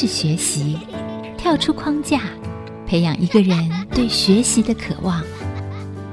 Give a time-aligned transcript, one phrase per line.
[0.00, 0.78] 是学习，
[1.36, 2.20] 跳出框架，
[2.86, 5.20] 培养一个人对学习的渴望。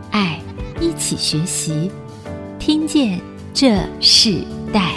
[0.09, 0.41] 爱，
[0.81, 1.91] 一起学习，
[2.57, 3.21] 听见
[3.53, 4.43] 这世
[4.73, 4.95] 代。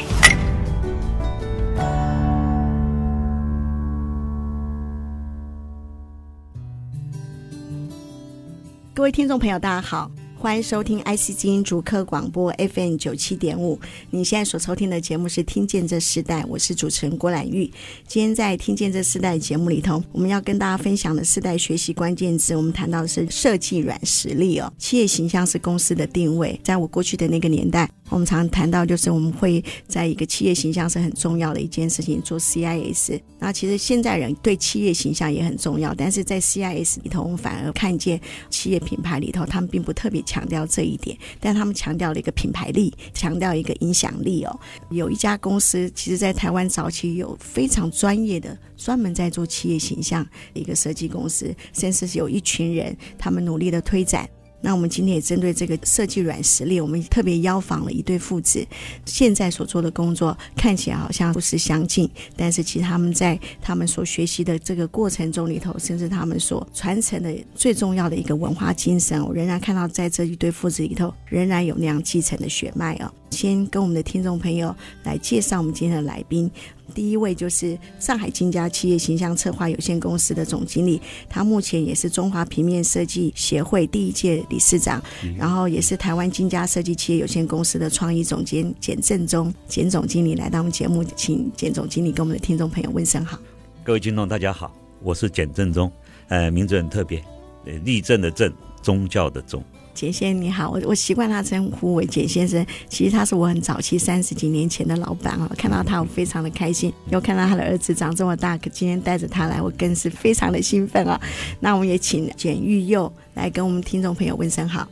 [8.95, 10.11] 各位听众朋友，大家好。
[10.41, 13.77] 欢迎收听 IC 之音竹科广播 FM 九七点五。
[14.11, 17.69] 你现在所收听的节目是《听见这世代》，我是主持人郭兰玉。
[18.07, 24.73] 今天在《听见这世代》节目里头，我们要跟大家分享的世代学习关键字，我们谈到的是设计软实力哦。
[24.79, 27.91] 企业形象是公司的定位，在我过去的那个年代。
[28.11, 33.21] 我们常常谈到，就是我们会在一个企业形象是很重要的一件事情，做 CIS。
[33.39, 38.19] 那其实现在人对企业形象也很重要，但是在 CIS 里头，我们反而看见
[38.49, 44.61] 企业品牌里头，他们并不特别强调这一点，但他们强调了一个品牌力，强调一个影响力哦。
[44.91, 54.29] 有一家公司，其实在台湾早期有非常专业的，专门在做企业形象的一个设计公司，甚至是有一群人，他们努力的推展。
[54.61, 58.67] 那我们今天也针对这个设计软实力，我们特别邀访了一对父子。
[59.07, 73.13] 现在所做的工作看起来好像不是相近，但是其实他们在他们所学习的这个过程中里头，甚至他们所传承的最重要的一个文化精神，我仍然看到在这一对父子里头，仍然有那样继承的血脉哦。
[73.31, 76.51] 先跟我们的听众朋友来介绍我们今天的来宾。
[76.95, 85.01] 第一位就是上海金家企业形象策划有限公司的总经理，他目前也是中华平面设计协会第一届理事长，
[85.37, 89.53] 然后也是台湾金家设计企业有限公司的创意总监简正中。
[89.67, 93.39] 简总经理来到我们节目，请简总经理跟我们的听众朋友问声好。
[93.85, 95.93] 各位听众大家好，我是简正中，
[96.29, 97.23] 呃，名字很特别，
[97.67, 99.63] 呃立正的正，宗教的宗。
[99.99, 105.51] 简先生你好，我我习惯他称呼为简先生，其实他是我很早期三十几年前的老板哦。
[105.59, 111.21] 看到他我非常的开心，又看到他的儿子长这么大，可今天带着他来，我更是非常的兴奋啊。
[111.59, 114.87] 那我们也请简玉佑来跟我们听众朋友问声好。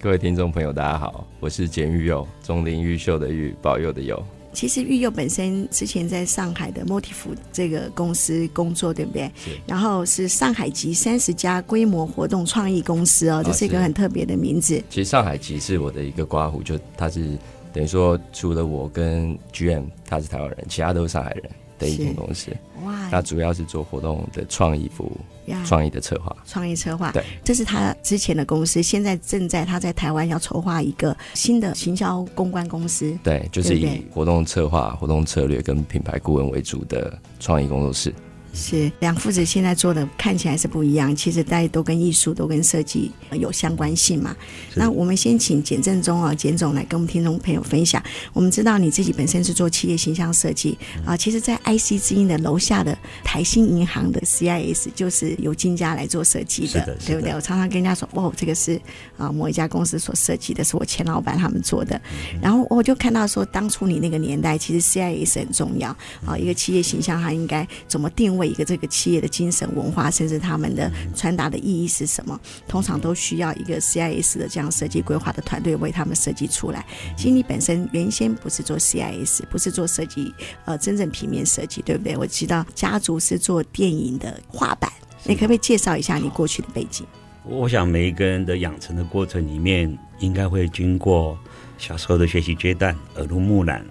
[0.00, 4.24] 各位听众朋友，大家好，我是简玉佑，钟灵毓秀的玉，保佑的佑。
[4.52, 7.14] 其实育幼本身之前在上海的 Motif
[7.52, 9.30] 这个公司工作，对不对？
[9.36, 9.50] 是。
[9.66, 14.82] 然后是上海籍三十家规模活动创意公司哦，这是一个很特别的名字。
[14.90, 17.38] 其实上海籍是我的一个刮胡，就他是
[17.72, 21.50] 等于说除了我跟 GM 他是台湾人，其他都是上海人。
[21.78, 22.50] 的一间公司，
[22.84, 25.20] 哇，那主要是做活动的创意服务，
[25.64, 38.14] 创意的策划，创意策划，对，这是他之前的公司，现在正在他在台湾要筹划一个新的行销公关公司，对，就是以活动策划、活动策略跟品牌顾问为主的创意工作室。
[38.54, 44.36] 是两父子现在做的看起来是不一样，其实大家都跟艺术、都跟设计有相关性嘛。
[44.74, 48.02] 那我们先请简正中啊，简总来跟我们听众朋友分享。
[48.32, 57.32] 我们知道你自己本身是做企业形象设计啊，其实，在 IC 之音的楼下的台新银行的 CIS 就是由金家来做设计的，的，对不对？
[57.32, 58.80] 我常常跟人家说，哦，这个是
[59.22, 62.00] 啊某一家公司所设计的，是我前老板他们做的。
[62.40, 65.90] 然后我就看到说，当初你那个年代，其实 CIS 很重要
[66.26, 68.48] 啊，一个企业形象它应该怎么定位？
[68.48, 72.38] 一个这个企业的精神文化，甚至他们的传达的意义是什么？
[72.66, 76.84] 通常都需要一个 CIS 的这样设计规划的团队为他们设计出来。
[77.16, 80.34] 其实你本身原先不是做 CIS，不是做设计，
[80.64, 82.16] 呃，真正平面设计，对不对？
[82.16, 84.90] 我知道家族是做电影的画板，
[85.24, 87.06] 你可不可以介绍一下你过去的背景？
[87.44, 91.38] 我想每一个人的养成的过程里面，应该会经过
[91.78, 93.84] 小时候的学习阶段，耳濡目染。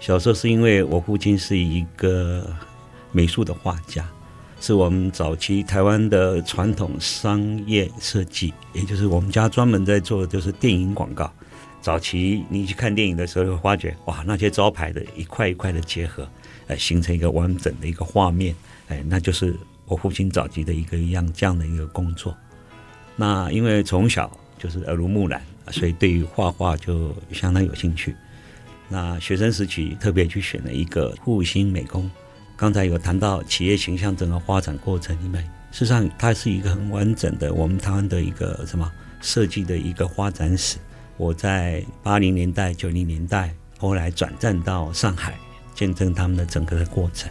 [0.00, 2.46] 小时候是因为我父亲是一个。
[3.14, 4.08] 美术的画家，
[4.58, 11.30] 是我们早期台湾的传统商业设计，也就是我们家专门在做的就是电影广告。
[11.82, 16.26] 早期你去看电影的时候，会发觉哇，那些招牌的一块一块的结合，
[16.68, 18.56] 呃，形成一个完整的一个画面，
[18.88, 19.54] 哎，那就是
[19.84, 22.34] 我父亲早期的一个样这样的一个工作。
[23.22, 25.40] 那因为从小就是耳濡目染，
[25.70, 28.16] 所以对于画画就相当有兴趣。
[28.88, 32.10] 那学生时期特别去选了一个复兴美工。
[32.56, 40.78] 刚才有谈到企业形象整个发展过程里面，事实上它是一个很完整的我们台湾的一个什么设计的一个发展史。
[41.16, 45.38] 我在八零年代、九零年代，后来转战到上海，
[45.76, 47.30] 见证他们的整个的过程。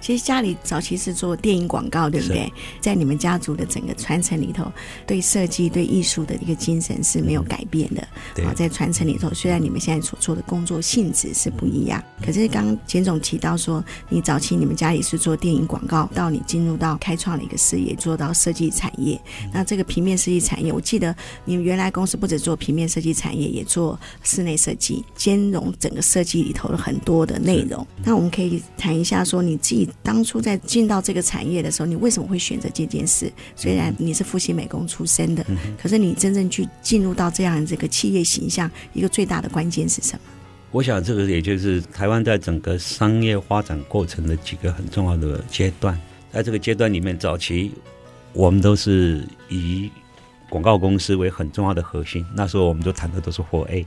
[0.00, 2.52] 其实家里早期是做电影广告，对不对？
[2.80, 4.70] 在你们家族的整个传承里头，
[5.06, 8.08] 对设计、对艺术的一个精神是没有改变的。
[8.34, 19.20] 对、嗯，在传承里头，虽然你们现在所做的工作性质是不一样，可是刚刚简总提到说，你早期你们家里是做电影广告，到你进入到开创了一个事业，做到设计产业。
[19.52, 21.14] 那这个平面设计产业，我记得
[21.44, 27.86] 你们原来公司不止做平面设计产业，也做室内设计，兼容整个设计里头的很多的内容。
[28.02, 29.89] 那我们可以谈一下说，你自己。
[30.02, 33.32] 当初在进到这个产业的时候，你为什么会选择这件事？
[33.56, 35.44] 虽然你是复兴美工出身的，
[35.80, 40.20] 可是你真正去进入到这样这个企业形象，一个最大的关键是什么？
[40.70, 46.00] 我想这个也就是台湾在整个商业发展过程的几个很重要的阶段。
[46.32, 47.72] 在这个阶段里面，早期
[48.32, 49.90] 我们都是以
[50.48, 52.24] 广告公司为很重要的核心。
[52.36, 53.84] 那时候我们都谈的都是 4A。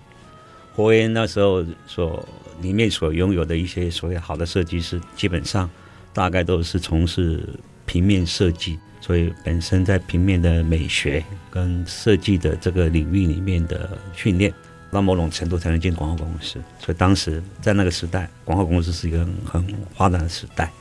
[0.75, 2.27] 活 A 那时候所
[2.61, 5.69] 里面所拥有的一些所谓好的设计师，基本上
[6.13, 7.43] 大概都是从事
[7.85, 14.53] 平面设计，所以本身在平面的美学跟设计的这个领域里面的训练，
[14.91, 16.61] 到某种程度才能进广告公司。
[16.79, 19.65] 所以当时在那个时代，广告公司是一个很
[19.95, 20.71] 发展的时代。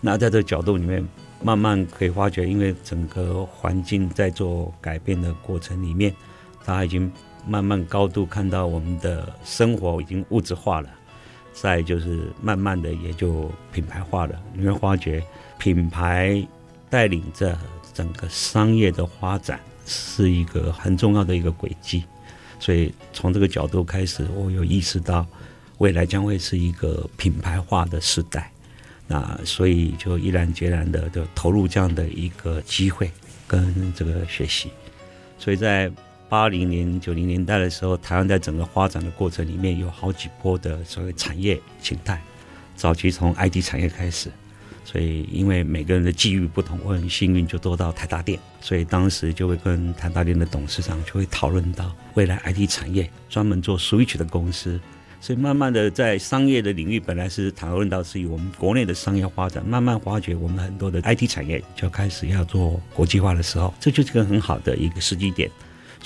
[0.00, 1.04] 那在这个角度里面，
[1.42, 6.14] 慢慢可以发觉，因为整个环境在做改变的过程里面，
[6.64, 7.10] 大家已经
[7.46, 10.88] 慢慢高度看到我们的生活已经物质化了，
[11.60, 14.40] 再就是慢慢的也就品牌化了。
[14.52, 15.24] 你会发觉，
[15.58, 16.46] 品牌
[16.90, 17.58] 带领着
[17.94, 22.04] 整个商业的发展是一个很重要的一个轨迹。
[22.60, 25.26] 所以从这个角度开始，我有意识到，
[25.78, 28.50] 未来将会是一个品牌化的时代。
[29.08, 33.10] 那所以就毅然决然的就投入这样的一个机会
[33.46, 34.70] 跟这个学习，
[35.38, 35.90] 所以在
[36.28, 42.20] 八零年九零年代的时候，台湾在整个发展的过程里面有好几波的所谓产业形态。
[42.74, 44.30] 早期从 IT 产业开始，
[44.84, 54.80] 所以因为每个人的际遇不同，我很幸运就做到台大电，所以当时就会跟台大电的董事长就会讨论到未来 IT 产业专门做 Switch 的公司。
[55.18, 65.50] 所以慢慢的，在商业的领域，本来是讨论到是以我们国内的商业发展，慢慢发觉我们很多的 IT 产业就开始要做国际化的时候，这就是个很好的一个时机点。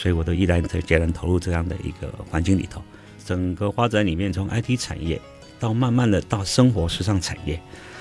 [0.00, 2.82] 所以我都毅然决然投入这样的一个环境里头。
[3.22, 5.20] 整个发展里面，从 IT 产业
[5.58, 7.60] 到慢慢的到生活时尚产业，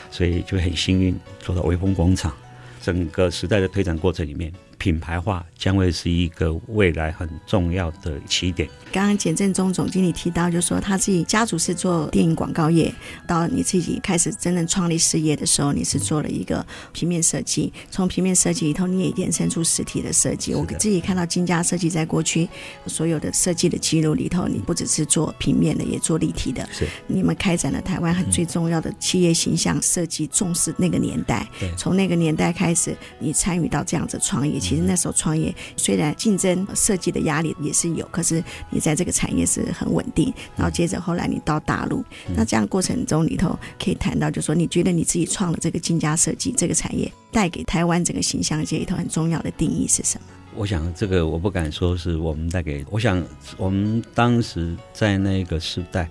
[0.10, 2.34] 所以就很幸运做到微风广场。
[2.82, 4.50] 整个时代的推展过程里面。
[4.80, 8.68] 品牌化将会是一个未来很重要的起点。
[8.92, 12.92] 刚刚简正中总经理提到，就是说他自己家族是做电影广告业，
[13.28, 17.72] 到你自己开始真正创立事业的时候，你是做了一个平面设计。
[17.92, 20.56] 从平面设计里头，你也延伸出实体的设计。
[20.56, 22.48] 我自己看到金家设计在过去
[22.88, 26.68] 所有的设计的记录里头，你不只是做平面的，也做立体的。
[26.72, 31.46] 是你们开展了台湾很最重要的企业形象设计，重视那个年代。
[31.76, 34.58] 从那个年代开始，你参与到这样子创业。
[34.70, 40.32] 其实那时候创业虽然竞争设计的压力也是有，可是你在这个产业是很稳定。
[40.56, 42.06] 然后接着后来你到大陆，
[42.36, 50.28] 那这样过程中里头可以谈到，就是说你觉得你自己创了这个金家设计这个产业，带给台湾整个形象界里头很重要的定义是什么？
[50.54, 53.26] 我想这个我不敢说是我们带给，我想
[53.58, 56.08] 我们当时在那个时代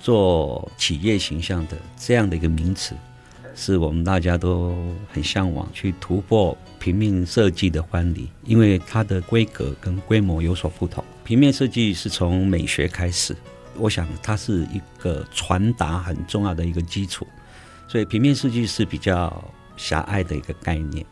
[0.00, 2.94] 做企业形象的这样的一个名词。
[3.60, 4.72] 是我们大家都
[5.12, 11.04] 很向往去突破平面设计的婚礼，因为它的规格跟规模有所不同。
[11.24, 13.36] 平面设计是从美学开始，
[13.76, 17.26] 我想它是一个传达很重要的一个基础，
[17.86, 21.04] 所以平面设计是比较狭隘的一个概念。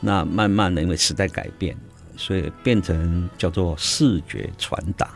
[0.00, 1.76] 那慢慢的，因为时代改变，
[2.16, 5.06] 所以变成叫做视觉传达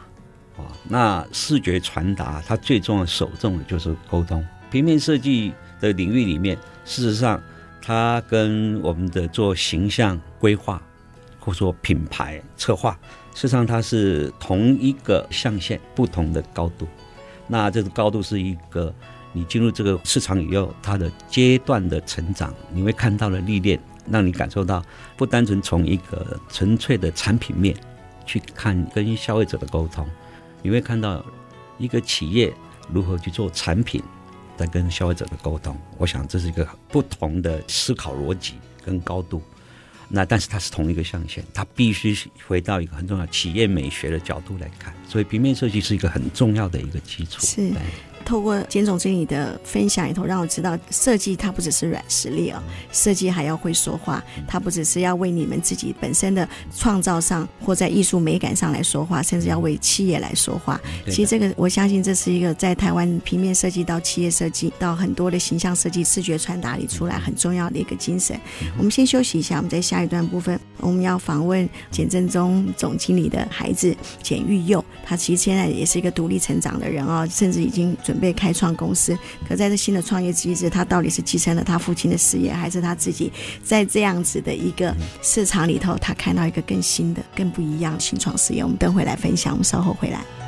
[0.56, 0.70] 啊。
[0.88, 4.44] 那视觉传达它最重要首重的就是沟通。
[4.70, 5.52] 平面设计。
[5.80, 7.42] 的领域里面，事实上，
[7.86, 10.80] 它跟我们的做形象规划，
[11.38, 12.98] 或说品牌策划，
[13.34, 16.88] 事实上它是同一个象限，不同的高度。
[17.46, 18.92] 那这个高度是一个
[19.34, 23.78] 你进入这个市场以后，它的阶段的成长，你会看到的历练，
[24.10, 24.82] 让你感受到
[25.14, 27.76] 不单纯从一个纯粹的产品面
[28.24, 30.08] 去看跟消费者的沟通，
[30.62, 31.22] 你会看到
[31.76, 32.50] 一个企业
[32.90, 34.02] 如何去做产品。
[34.56, 39.42] 在跟消费者的沟通，我想这是一个不同的思考逻辑跟高度。
[40.08, 44.94] 那但是它是同一个象限，它必须回到一个很重要企业美学的角度来看。
[45.08, 47.40] 所以平面设计是一个很重要的一个基础。
[47.40, 47.72] 是。
[48.24, 60.80] 透过简总经理的分享里头，让我知道设计它不只是软实力哦，设计还要会说话，它不只是要为你们自己本身的创造上或在艺术美感上来说话，甚至要为企业来说话。
[61.06, 68.40] 其实这个我相信这是一个在台湾平面设计到企业设计到很多的形象设计、视觉传达里出来很重要的一个精神。
[68.78, 78.13] 我们先休息一下，我们在下一段部分我们要访问简正中总经理的孩子简玉佑，他其实现在也是一个独立成长的人哦，甚至已经准。
[78.14, 79.18] 准备开创公司，
[79.48, 88.62] 可在这新的创业机制，他到底是继承了他父亲的事业，还是他自己在这样子的一个市场里头，他看到一个更新的、更不一样的新创事业？
[88.62, 90.43] 我们等会来分享，我们稍后回来。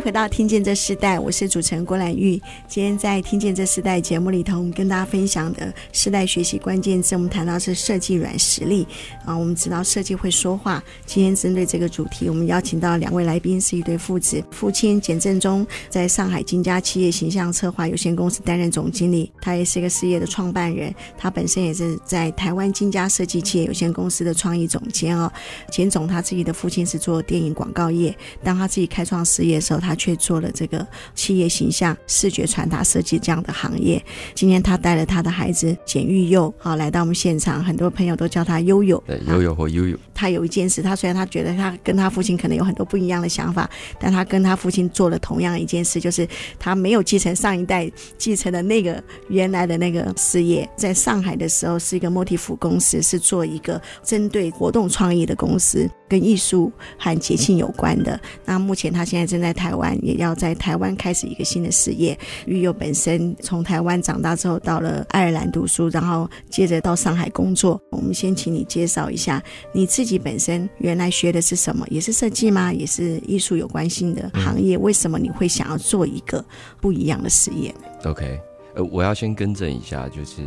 [0.00, 2.40] 回到《听见这世代》，我是主持人郭兰玉。
[2.66, 8.84] 今天在《听见这世代》节目里头，我们跟大家分享的世代学习关键字，我们谈到是设计软实力
[9.24, 9.36] 啊。
[9.36, 10.82] 我们知道设计会说话。
[11.06, 14.42] 今天针对这个主题，我们邀请到两位来宾，是一对父子。
[14.50, 20.92] 父亲简正忠在上海金家企业形象策划有限公司担任总经理，他也是一个事业的创办人。
[21.16, 25.30] 他本身也是在台湾金家设计企业有限公司的创意总监哦。
[25.70, 29.68] 简总他自己的父亲是做电影广告业，当他自己开创事业的。
[29.68, 34.02] 时候，他却做了这个企业形象、视觉传达设计这样的行业。
[34.34, 39.98] 今天他带了他的孩子简玉佑，好来到我们现场，很多朋友都叫他悠悠，对，悠悠或悠悠。
[40.14, 43.68] 他有一件事，他虽然他觉得他跟他父亲可能有很多不一样的想法，
[44.00, 46.26] 但他跟他父亲做了同样一件事，就是
[46.58, 50.66] 他没有继承上一代继承的那个原来的那个事业。
[50.76, 58.18] 在上海的时候，是一个 Motif 公司，是做一个针对活动创意的公司，跟艺术和节庆有关的。
[58.44, 59.52] 那目前他现在正在。
[59.58, 62.18] 台湾也要在台湾开始一个新的事业。
[62.46, 67.80] 育佑本身从台湾长大之后，到了爱尔兰读书，然后接着到上海工作。
[67.90, 69.42] 我们先请你介绍一下
[69.72, 71.86] 你自己本身原来学的是什么？
[71.90, 72.72] 也是设计吗？
[72.72, 74.78] 也是艺术有关性的行业？
[74.78, 76.44] 为什么你会想要做一个
[76.80, 78.40] 不一样的事业？OK，
[78.74, 80.42] 呃，我要先更正一下，就是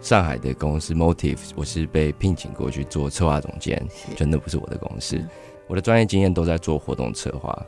[0.00, 3.82] 上海的公司 Motif，我是被聘请过去做策划总监，
[4.16, 5.18] 真的不是我的公司。
[5.66, 7.66] 我的专业经验都在做活动策划。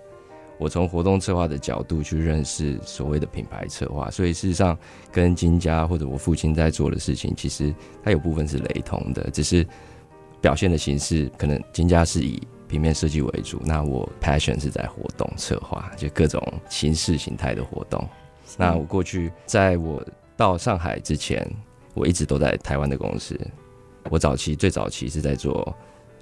[0.61, 4.77] 我从活动策划的角度去认识所谓的品牌策划，所以事实上
[5.11, 7.75] 跟金家或者我父亲在做的事情，其实
[8.05, 9.67] 它有部分是雷同的，只是
[10.39, 12.39] 表现的形式可能金家是以
[12.69, 18.07] 平面设计为主，那我 passion 是在活动策划，就各种形式形态的活动。
[18.59, 21.51] 那我过去在我到上海之前，
[21.95, 23.35] 我一直都在台湾的公司，
[24.11, 25.75] 我早期最早期是在做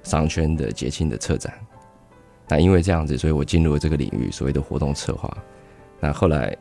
[0.04, 1.52] 商圈的节庆的策展。
[2.48, 5.30] 那因为这样子，所以我进入了这个领域，所谓的活动策划。
[6.00, 6.56] 那后来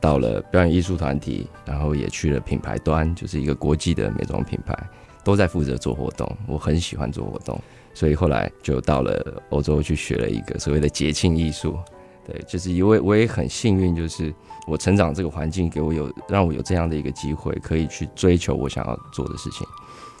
[0.00, 4.76] 到了表演艺术团体，然后也去了品牌端，就是一个国际的美妆品牌，
[5.24, 6.30] 都在负责做活动。
[6.46, 7.60] 我很喜欢做活动，
[7.94, 11.76] 所以后来就到了欧洲去学了一个所谓的节庆艺术。
[12.24, 14.32] 对，就是因为我也很幸运，就是
[14.68, 19.66] 我成长这个环境给我有让我有这样的一个机会，可以去追求我想要做的事情。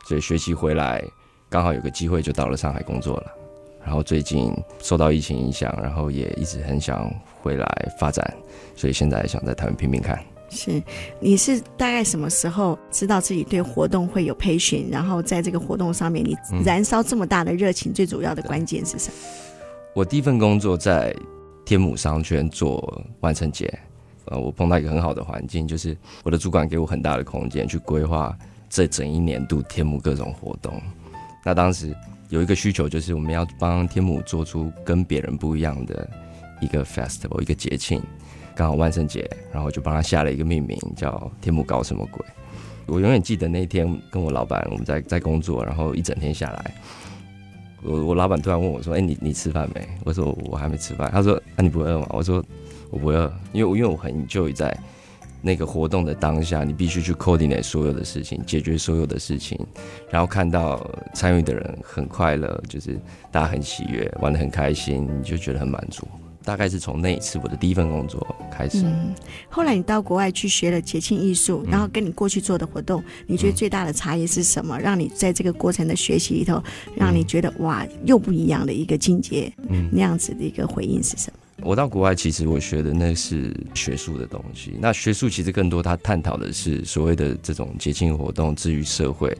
[0.04, 1.00] 所以学习回来，
[1.48, 3.41] 刚好有个机会就到了上海工作了。
[3.84, 7.12] 然后最近受到疫情影响，然后也一直很想
[7.42, 7.66] 回来
[7.98, 8.34] 发展，
[8.76, 10.18] 所以现在想在台湾拼拼看。
[10.48, 10.82] 是，
[11.18, 14.84] 你是大概什么时候知道自己对活动会有 passion？
[14.90, 19.14] 然后在这个活动上面，你燃烧这么大的热情，嗯、最主要的关键是什么？
[19.94, 21.14] 我第一份工作在
[21.64, 23.72] 天母商圈做万圣节，
[24.26, 28.36] 呃，我碰到一个很好的环境，就是我的主管给我很大的空间去规划
[28.68, 30.80] 这整一年度天母各种活动。
[31.44, 31.96] 那当时。
[32.32, 36.08] 有一个需求，就是我们要帮天母做出跟别人不一样的
[36.62, 38.02] 一个 festival，一个节庆，
[38.54, 42.24] 刚好万圣节，然后就帮他下了一个命名，叫“天母搞什么鬼”。
[42.88, 46.74] 我永远记得那天跟我老板我们在在工作，然后一整天下来，
[47.82, 52.42] 我我老板突然问我说：“哎，你你吃饭没？”我说：“我还没吃饭。”他说：“那、你不饿吗？”我说
[52.88, 54.74] ：“我不饿，因为因为我很久在。”
[55.42, 59.58] 那个活动的当下，你必须去 coordinate 所有的事情，解决所有的事情，
[60.08, 62.98] 然后看到参与的人很快乐，就是
[63.30, 66.06] 大家很喜悦，玩的很开心，你就觉得很满足。
[66.44, 68.82] 大概是从那一次我的第一份工作开始。
[68.84, 69.14] 嗯，
[69.48, 74.76] 后来你到国外去学了节庆艺术，然后跟你过去做的活动，你觉得最大的差异是什么？
[74.76, 76.60] 让你在这个过程的学习里头，
[76.96, 81.38] 让你觉得哇，又不一样的一个境界，嗯，那样子的一个回应是什么？
[81.64, 84.76] 我到国外，其实我学的那是学术的东西。
[84.80, 89.36] 那学术其实更多，它探讨的是所谓的这种节庆活动之于社会，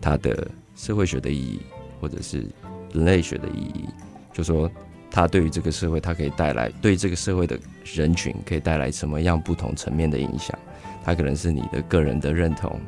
[0.00, 1.60] 它的社会学的意义，
[2.00, 2.46] 或者是
[2.92, 3.84] 人类学的意义。
[4.32, 4.70] 就说
[5.10, 10.58] 它对于这个社会，它可以带来对这个社会的人群可以带来什么样不同层面的影响。
[11.04, 12.80] 它可能是你的个人的认同，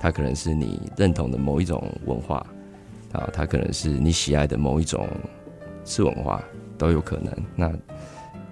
[0.00, 2.46] 它可能是你认同的某一种文化
[3.12, 5.06] 啊，它可能是你喜爱的某一种
[5.84, 6.42] 次文化
[6.78, 7.32] 都有可能。
[7.54, 7.72] 那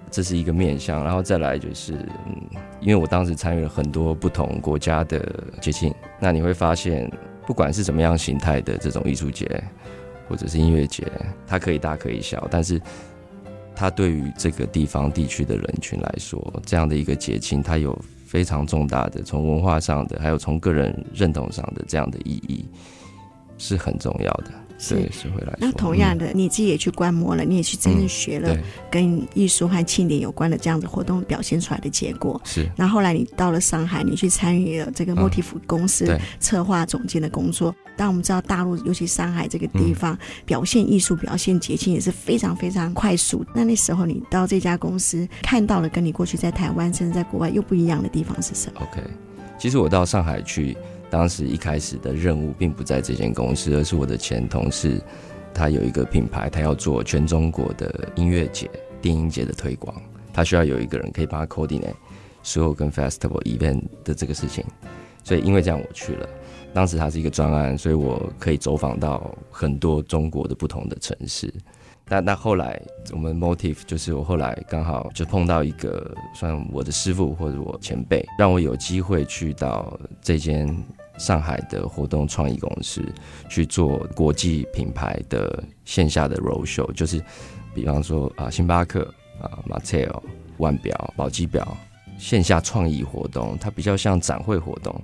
[0.09, 1.93] 这是一个面向，然后再来就是，
[2.25, 2.35] 嗯，
[2.79, 7.11] 因为我当时参与了很多不同国家的节庆，那你会发现，
[7.45, 9.63] 不管是怎么样形态的这种艺术节
[10.27, 11.05] 或者是音乐节，
[11.45, 12.81] 它可以大可以小，但是
[13.75, 22.65] 它对于这个地方地区的人群来说，这样的一个节庆，它有非常重大的从文化上的，还有从个人认同上的这样的意义，
[23.57, 24.51] 是很重要的。
[24.79, 25.57] 是是会来。
[25.59, 28.55] 那同样的，你自己也去观摩了，你也去真正学了
[28.91, 32.39] 跟艺术和庆典有关的这样子活动表现出来的结果。
[32.43, 32.69] 是。
[32.75, 37.73] 那后后来你到了上海，你去参与了这个 Motif 公司策划总监的工作。
[37.95, 43.43] 但我们知道大陆，尤其上海这个地方，表现艺术、表现节庆也是非常非常快速。
[43.55, 49.01] 那那时候你到这家公司看到了，跟你过去在台湾甚至在国外又不一样的地方是什么？OK，
[49.57, 50.77] 其实我到上海去。
[51.09, 55.01] 当时一开始的任务并不在这间公司，而是我的前同事，
[55.53, 58.69] 他有一个品牌，他要做全中国的音乐节、
[59.01, 59.95] 电音节的推广，
[60.33, 61.95] 他需要有一个人可以帮他 coordinate
[62.43, 64.63] 所有跟 festival event 的这个事情，
[65.23, 66.27] 所以因为这样我去了。
[66.73, 71.51] 当时他是一个专案，所以我可以走访到很多中国的不同的城市。
[72.09, 80.73] 那那后来我们 Motif 就是我后来刚好就碰到一个算我的师傅或者我前辈，让我有机会去到这间
[81.17, 83.03] 上海的活动创意公司
[83.49, 87.21] 去做国际品牌的线下的 roadshow，就是
[87.73, 89.01] 比方说啊星巴克
[89.41, 90.21] 啊 Mattel
[90.57, 91.77] 腕表宝玑表
[92.17, 94.95] 线下创意活动，它比较像展会活动，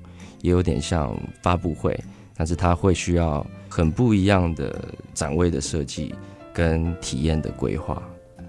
[0.42, 2.00] 也有点像发布会，
[2.36, 6.16] 但是它会需要很不一样的展位的设计。
[6.54, 8.02] 跟体验的规划，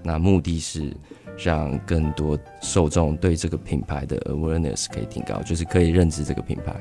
[0.03, 0.95] 那目的是
[1.37, 6.77] 让更多受众对这个品牌的 awareness 可以提高，就是可以认知这个品牌。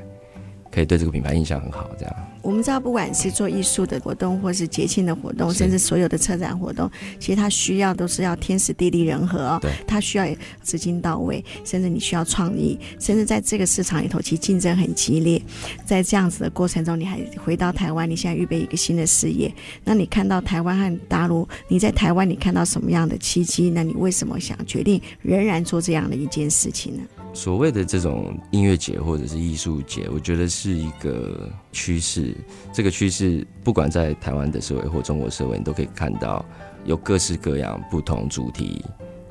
[0.74, 2.16] 可以对这个品牌印象很好，这样。
[2.42, 6.90] 我们知道，不管是做艺术的活动，或是节庆的活动，甚至所有的车展活动，
[7.20, 9.60] 其实它需要都是要天时地利人和哦。
[9.62, 9.72] 对。
[9.88, 10.28] 它需要
[10.62, 15.42] 资金到位，甚至你需要创意，甚至在这个市场里头，其实竞争很激烈。
[15.86, 19.54] 在这样子的过程中，你还回到台湾，你现在预备一个新的事业。
[19.86, 23.70] 那你看到台湾和大陆，你在台湾你看到什么样的契机？
[23.70, 27.04] 那你为什么想决定仍然做这样的一件事情呢？
[27.36, 32.34] 所谓的这种音乐节或者是艺术节，我觉得是是一个趋势。
[32.72, 36.46] 这个趋势不管在台湾的社会或中国社会，你都可以看到
[36.86, 38.82] 有各式各样不同主题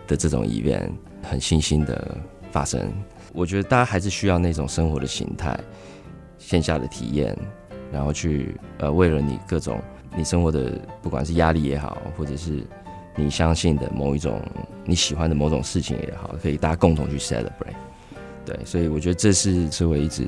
[0.07, 0.91] 的这种 event
[1.23, 2.19] 很新兴的
[2.51, 2.93] 发生。
[3.33, 5.59] 我觉得大家还是需要那种生活的形态、
[6.38, 7.35] 线下的体验，
[7.90, 9.81] 然后去呃为了你各种
[10.14, 12.62] 你生活的不管是压力也好，或者是。
[13.14, 14.40] 你相信的某一种
[14.87, 17.77] 你喜欢的某种事情也好，可以大家共同去 celebrate。
[18.42, 20.27] 对，所以我觉得这是社会一直，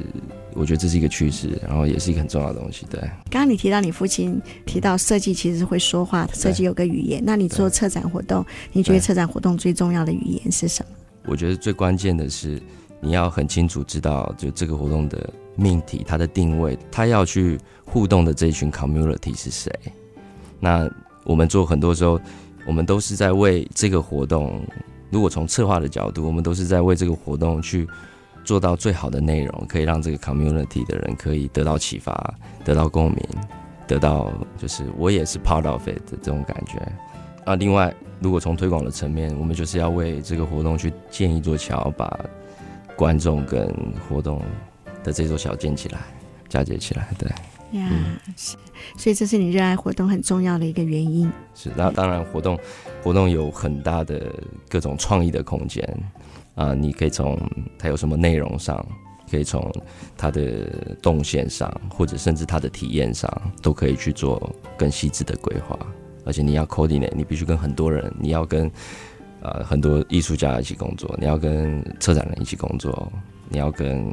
[0.54, 2.86] 我觉得这是一个趋势，然后也是一个很重要的东西。
[2.90, 7.22] 对，刚刚你提到你父亲提到设计其实是会说话，设计有个语言。
[7.24, 10.96] 那你做策展活动，你觉得策展活动最重要的语言是什么？
[11.26, 12.60] 我觉得最关键的是
[13.00, 19.70] 你要很清楚知道，就这个活动的命题、它的定位、它要去互动的这一群 community 是谁。
[20.60, 20.88] 那
[21.24, 22.20] 我们做很多时候。
[22.66, 24.66] 我们都是在为这个活动，
[25.10, 27.86] 如果从策划的角度，我们都是在为这个活动去
[28.44, 33.18] 做到最好的内容，可以让这个 community 的人可以得到启发、得到共鸣、
[33.86, 36.80] 得到就是我也是 part of it 的这种感觉。
[37.44, 42.18] 啊，另外，如果从推广的层面，我们就是要为这个活动去建一座桥，把
[42.96, 43.74] 观众跟
[44.08, 44.40] 活动
[45.02, 45.98] 的这座桥建起来、
[46.48, 47.28] 嫁接起来，对。
[47.72, 48.56] 呀、yeah, 嗯，是，
[48.96, 51.28] 所以这是你热爱活动很重要的一个原因。
[51.54, 52.56] 是，那当然活动，
[53.02, 54.32] 活动有很大的
[54.68, 55.82] 各种创意的空间
[56.54, 57.38] 啊，你可以从
[57.78, 58.84] 它有什么内容上，
[59.30, 59.72] 可以从
[60.16, 63.30] 它的动线上，或者甚至它的体验上，
[63.62, 65.78] 都可以去做更细致的规划。
[66.24, 68.70] 而且你要 coordinate，你必须跟很多人，你要跟
[69.40, 73.12] 呃很多艺术家一起工作，你要跟策展人一起工作，
[73.48, 74.10] 你要跟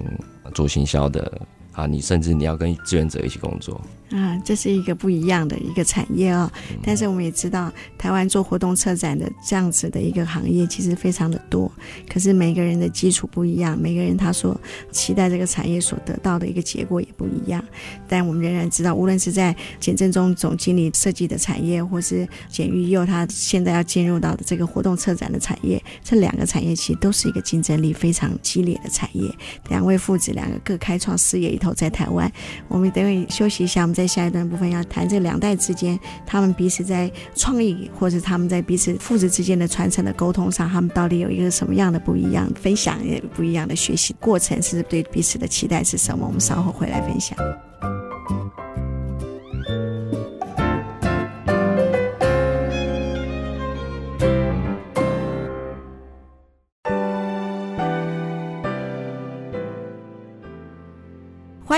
[0.54, 1.42] 做行销的。
[1.74, 3.80] 啊，你甚至你要跟志愿者一起工作。
[4.12, 6.52] 啊，这是一个不一样的一个产业哦。
[6.84, 11.72] 但是我们也知道，台湾做活动策展的这样子的一个行业其实非常的多。
[12.10, 14.60] 可是每个人的基础不一样，每个人他所
[14.92, 17.64] 期待这个产业所得到的一个结果也不一样。
[18.06, 29.34] 但我们仍然知道，无论是在简正中总经理设计的产业，或是简玉佑他现在要进入到的这个活动策展的产业，这两个产业其实都是一个竞争力非常激烈的产业。
[29.70, 32.30] 两位父子两个各开创事业一头，在台湾，
[32.68, 34.01] 我们等会休息一下，我们再。
[34.02, 46.26] 在下一段部分要谈这两代之间，他们彼此在创意，或者他们在彼此父子之间的传承的沟通上，他们到底有一个什么样的不一样分享，也不一样的学习过程，是对彼此的期待是什么？
[46.26, 47.38] 我们稍后回来分享。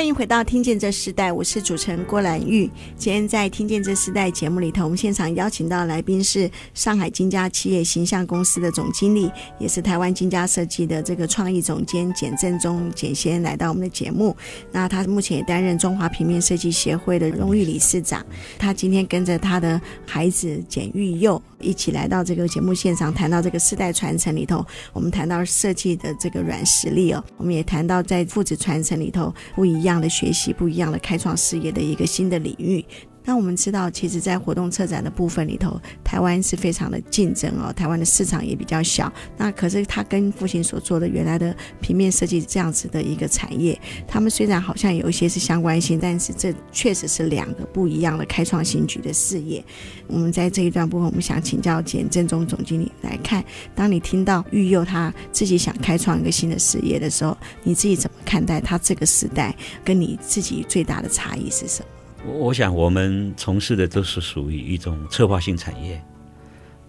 [0.03, 2.69] 欢迎回到《听见这时代》，我是主持人郭兰玉。
[2.97, 14.35] 今天在《听见这时代》节目里头，我们现场邀请到的来宾是上海金家企业形象公司的总经理，也是台湾金家设计的这个创意总监简正宗简先来到我们的节目。
[14.73, 18.25] 那他目前也担任中华平面设计协会的荣誉理事长。
[18.59, 29.83] 他今天跟着他的孩子简玉佑一起来到这个节目现场，谈到这个世代传承里头，我们谈到设计的这个软实力哦，我们也谈到在父子传承里头不一。
[29.83, 32.83] 样样的学习，不一样的开创事业的一个新的领域。
[33.25, 39.11] 那我们知道，其实，在活动策展的部分里头，台湾是非常的竞争哦，台湾的市场也比较小。
[39.37, 49.63] 那可是他跟父亲所做的原来的平面设计这样子的一个产业，他们虽然好像有一些是相关性，但是这确实是两个不一样的开创新局的事业。
[50.07, 61.85] 我们在这一段部分，我们想请教简正宗总经理来看，当你听到育佑他自己想开创一个新的事业的时候，你自己怎么看待他这个时代跟你自己最大的差异是什么？
[62.25, 66.01] 我想，我们从事的都是属于一种策划性产业。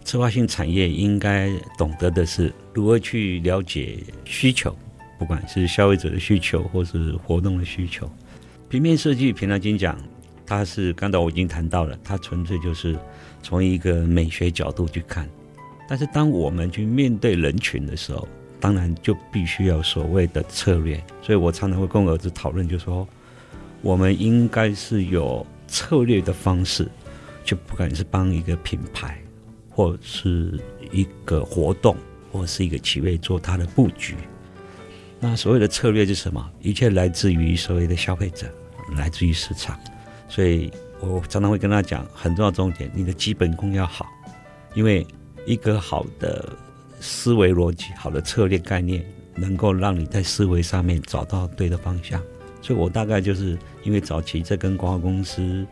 [0.05, 4.77] 策划性产业应该懂得的是如何去了解需求，
[5.19, 8.09] 不管是消费者的需求，或是活动的需求。
[8.69, 9.99] 平面设计，平常经讲，
[10.47, 12.97] 它是刚才我已经谈到了，它纯粹就是
[13.43, 15.29] 从一个美学角度去看。
[15.89, 18.29] 但是，当我们去面对人群的时候，
[18.61, 21.03] 当然就必须要所谓的策略。
[21.23, 23.07] 所以我常常会跟我儿子讨论，就说。
[23.85, 26.89] 我们应该是有策略的方式，
[27.45, 29.23] 就不管是帮一个品牌，
[29.69, 30.59] 或是
[30.91, 31.95] 一个活动，
[32.33, 34.17] 或是一个企业做它的布局。
[35.21, 36.51] 那所谓的策略是什么？
[36.61, 38.47] 一切来自于所谓的消费者，
[38.97, 39.79] 来自于市场。
[40.31, 44.07] 所以我常常会跟他讲，很重要重点，你的基本功要好，
[44.73, 45.07] 因为
[45.45, 46.51] 一个好的
[47.01, 52.19] 思维逻辑、好的策略概念，能够让你在思维上面找到对的方向。
[52.65, 55.67] 所以我大概就是因为早期在跟广告公司，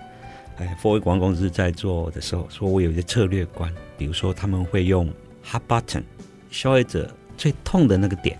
[0.59, 5.11] 哎，4A 广告公司在做的时候，说我有一些策略观，比如说他们会用
[5.43, 6.03] hot button，
[6.51, 8.39] 消费者最痛的那个点，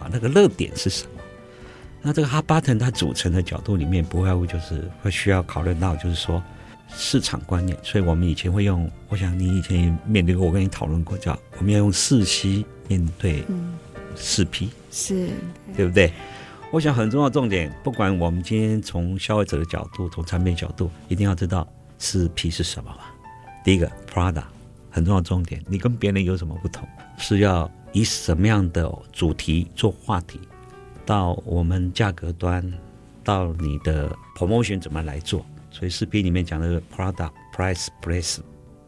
[0.00, 1.22] 啊，那个热点是什么？
[2.02, 6.42] 那这个 hot button 它组成的角度里面，不外乎就是会需要考虑到，就是说
[6.88, 7.78] 市场观念。
[7.84, 13.44] 所以我们以前会用，我想你以前也面对过，我跟你讨论过，叫我们要用四 C 面对
[14.16, 15.28] 四 P，嗯，是，
[15.76, 16.12] 对不对？
[16.72, 21.66] 我想很重要重点，不管我们今天从消费者的角度，从产品角度，一定要知道
[21.98, 23.06] 四 P 是什么嘛。
[23.64, 24.44] 第一个 Prada
[24.88, 26.88] 很重要的重点，你跟别人有什么不同？
[27.18, 30.38] 是要以什么样的主题做话题，
[31.04, 32.64] 到我们价格端，
[33.24, 35.44] 到你的 promotion 怎么来做？
[35.72, 38.38] 所以四 P 里面讲的是 Product Price Place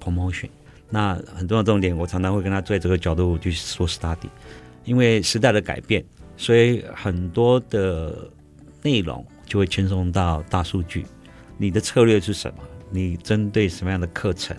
[0.01, 0.51] Promotion。
[0.89, 4.29] 那很重要的重点，我常常会跟他在这个角度去说 study，
[4.85, 6.05] 因为时代的改变。
[6.37, 8.31] 所以很多的
[8.83, 11.07] 内容就会牵送到大数据。
[11.57, 12.59] 你的策略是什么？
[12.91, 14.57] 你针对什么样的课程？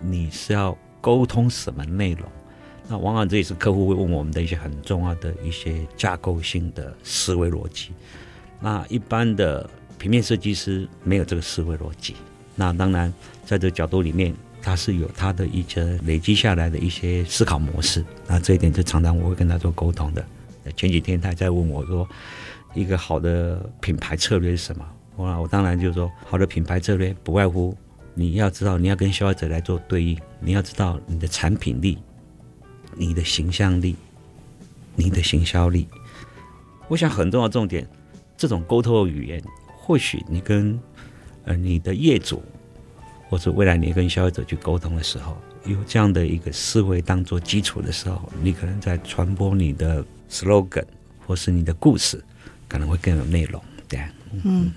[0.00, 2.28] 你是要沟通什么内容？
[2.88, 7.90] 那往往这也是客户会问我们的一些很重要的一些架构性的思维逻辑。
[8.60, 12.14] 那一般的平面设计师没有这个思维逻辑。
[12.54, 13.12] 那当然，
[13.44, 18.04] 在这个角度里面，他是有他的一些累积下来的一些思考模式。
[18.28, 20.24] 那这一点就常常我会跟他做沟通的。
[20.72, 22.08] 前几天他还在问我说
[22.74, 24.84] ：“一个好的品牌策略是什么？”
[25.16, 27.74] 我我当然就说，好的品牌策略不外乎
[28.12, 31.96] 你要知道你要跟消费者来做对应，你要知道你的产品力、
[32.94, 33.96] 你的形象力、
[34.94, 35.88] 你的行销力。
[36.86, 37.88] 我想很重要重点，
[38.36, 39.42] 这种沟通的语言，
[39.78, 40.78] 或许你跟
[41.44, 42.42] 呃你的业主，
[43.30, 50.04] 或者未来你跟消费者去沟通的时候，有这样的一个思维当做基础的时候，你可能在传播你的。
[50.30, 50.84] Slogan
[51.26, 52.22] 或是你的故事，
[52.68, 54.00] 可能会更有内容，对。
[54.44, 54.70] 嗯，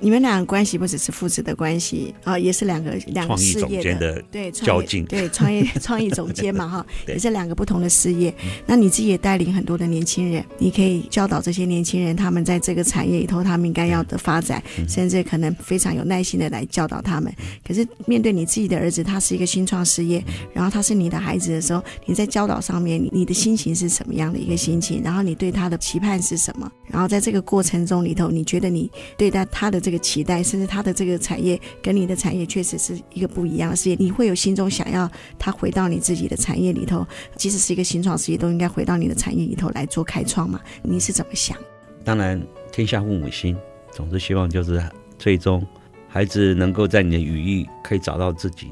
[0.00, 8.34] 你们两个关系不只是父子的关系啊、哦，也是两个两个事业的对对创业 创意总监嘛哈， 也是两个不同的事业。
[8.66, 17.32] 那你自己也带领很多的年轻人，你可以教导这些年轻人，他们在这个产业里头，他们应该要的发展，甚至可能非常有耐心的来教导他们。
[17.66, 25.00] 可是面对你自己的儿子，他是一个新创事业，然后他是你的孩子的时候，你在教导上面，你的心情是什么样的一个心情？
[25.02, 26.70] 然后你对他的期盼是什么？
[26.90, 28.90] 然后在这个过程中里头，你觉得你。
[29.16, 33.96] 对待他的这个期待，甚至他的这个产业跟你的产业确实是一个不一样的事业。
[33.98, 37.06] 你会有心中想要他回到你自己的产业里头，
[37.36, 40.60] 即使是一个新创事业，都应该回到你的产业里头来做开创嘛？
[40.82, 41.56] 你是怎么想？
[42.04, 43.56] 当然，天下父母心，
[43.90, 44.82] 总是希望就是
[45.18, 45.66] 最终
[46.08, 48.68] 孩子能够在你的羽翼可以找到自己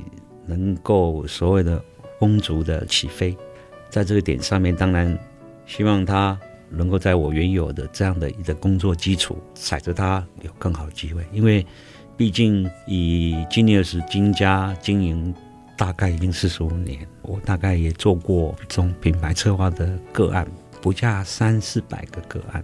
[0.47, 1.83] 能够所谓的
[2.21, 3.37] 风足的起飞，
[3.91, 5.19] 在这个点上面，当然
[5.67, 6.39] 希望他
[6.75, 11.25] 能够在我原有的这样的一个工作基础，踩着它有更好的机会。
[11.33, 11.67] 因为
[12.17, 15.35] 毕竟以金尼尔斯金家经营
[15.77, 20.47] 大概已经四十五年，我大概也做过这种品牌策划的个案，
[20.81, 22.63] 不下三四百个个案。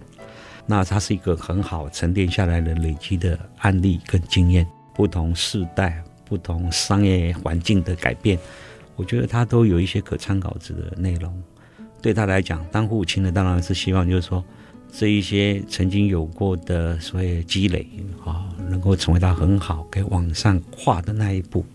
[0.65, 8.39] 那它是一个很好沉淀下来的累积的案例跟经验，不同世代、不同商业环境的改变，
[8.95, 11.43] 我觉得它都有一些可参考值的内容。
[12.01, 14.43] 对他来讲，当父亲的当然是希望，就是说
[14.91, 17.87] 这一些曾经有过的所谓积累
[18.25, 21.65] 啊，能够成为他很好可以往上跨的那一步。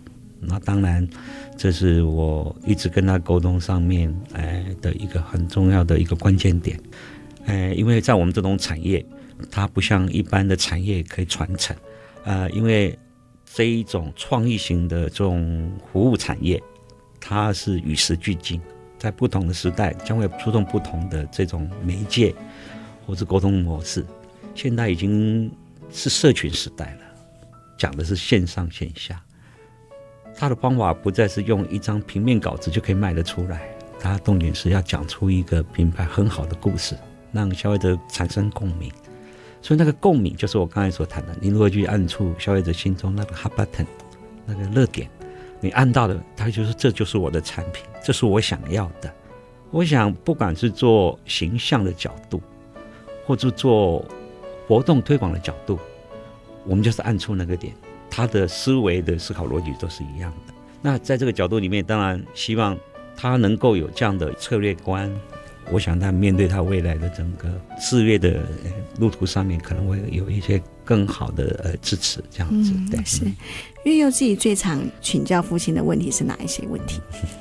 [0.41, 1.09] 那当然，
[1.57, 6.79] 这是我一直跟他沟通上面哎的一个很重要的一个关键点。
[7.47, 9.05] 哎，因为在我们这种产业，
[9.51, 11.75] 它不像一般的产业可以传承。
[12.25, 12.97] 呃，因为
[13.45, 16.63] 这一种创意型的这种服务产业，
[17.19, 18.61] 它是与时俱进。
[18.99, 22.35] 在不同的时代，将会出动不同的这种媒介
[23.07, 24.05] 或者沟通模式。
[24.55, 25.51] 现在已经
[25.91, 27.01] 是社群时代了，
[27.77, 29.23] 讲的是线上线下。
[30.35, 36.95] 他的方法不再是用一张平面稿子就可以卖得出来，他重点是要讲出一个品牌很好的故事，
[37.33, 38.93] 让消费者产生共鸣。
[39.63, 43.87] 所以那个共鸣就是我刚才所谈的，你如何去按触消费者心中那个 hot button，
[44.45, 45.09] 那个热点。
[45.61, 49.13] 你按到的，他就是这就是我的产品，这是我想要的。
[49.71, 52.41] 我想，不管是做形象的角度，
[53.27, 54.05] 或者做
[54.69, 55.79] 活动推广的角度，
[56.65, 57.75] 我们就是按出那个点，
[58.09, 60.55] 他的思维的思考逻辑都是一样的。
[60.81, 62.79] 那在这个角度里面，当然希望
[63.17, 65.13] 他能够有这样的策略观。
[65.73, 67.49] 我想他面对他未来的整个
[67.79, 68.47] 事业的
[68.99, 72.73] 路途上面，可能会有一些更好的呃支持，这样子。
[72.73, 73.25] 嗯、对，是。
[73.85, 77.01] 育祐自己最常请教父亲的问题是哪一些问题？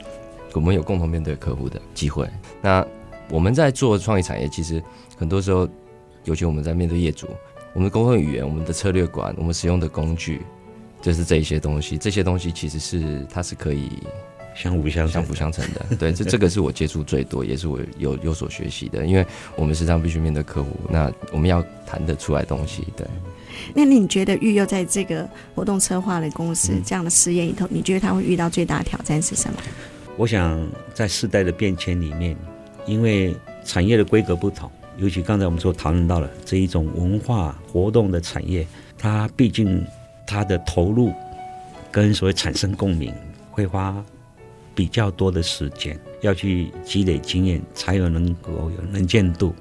[0.53, 2.29] 我们有共同面对客户的机会。
[2.61, 2.85] 那
[3.29, 4.81] 我们在做创意产业，其实
[5.17, 5.67] 很多时候，
[6.23, 7.27] 尤其我们在面对业主，
[7.73, 10.41] 我们的沟通语言、我们的策略观、我们使用的工具，
[11.01, 11.97] 就是这一些东西。
[11.97, 13.91] 这些东西其实是它是可以。
[14.55, 19.05] 相辅相相辅相成的， 对，这这个是我接触最多，也是我有有所学习的。
[19.05, 19.25] 因为
[19.57, 22.87] 我们时常必须面对客户，那我们要谈得出来东西。
[22.95, 23.05] 对，
[23.73, 29.59] 那你觉得育幼在这个活动策划的公司这样的事业里头，嗯、你觉得他会遇到最大的挑战是什么？
[30.15, 32.37] 我想在世代的变迁里面，
[32.87, 38.65] 因为产业的规格不同，尤其刚才我们所讨论到了这一种文化活动的产业，
[38.97, 39.85] 它毕竟
[40.25, 41.11] 它的投入
[41.91, 43.13] 跟所谓产生共鸣
[43.51, 44.01] 会花。
[44.75, 49.55] 比较多的时间要去积累经验，才有能够有能见度，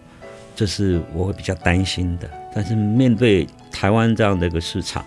[0.57, 2.29] 这是我会比较担心的。
[2.55, 5.07] 但是面对台湾这样的一个市场，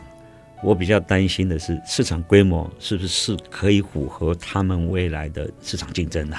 [0.63, 6.37] 我比较担心的是市场规模是不是可以符合他们未来的市场竞争的？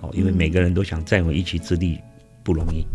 [0.00, 1.98] 哦，因为每个人都想占有一席之地
[2.44, 2.86] 不容易，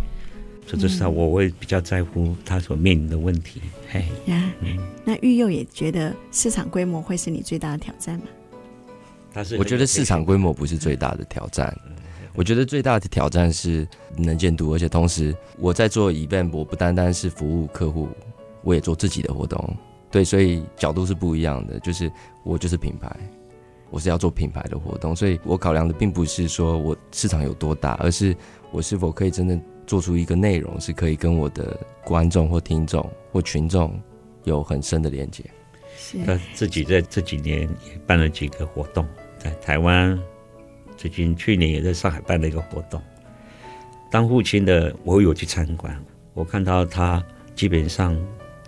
[0.65, 3.61] 所以这是他我会比较在乎他所面临的问题。
[3.89, 4.51] 嘿，呀，
[5.03, 8.25] 那育祐也觉得市场规模会是你最大的挑战吗？
[9.57, 11.75] 我觉得市场规模不是最大的挑战，
[12.35, 18.07] 我觉得最大的挑战是能见度，而且同时我在做 event，我不单单是服务客户，
[18.63, 19.75] 我也做自己的活动，
[20.11, 21.79] 对，所以角度是不一样的。
[21.79, 22.11] 就是
[22.43, 23.15] 我就是品牌，
[23.89, 28.35] 我是要做品牌的活动，所以我考量的并不是说我市场有多大，而是
[28.71, 33.99] 我是否可以真正做出一个内容，是可以跟我的观众或听众或群众
[34.43, 35.43] 有很深的连接。
[36.11, 39.05] 那自己在这几年也办了几个活动。
[39.43, 40.17] 在台湾，
[40.95, 43.01] 最近去年也在上海办了一个活动。
[44.09, 45.93] 当父亲的我有去参观，
[46.33, 47.21] 我看到他
[47.53, 48.17] 基本上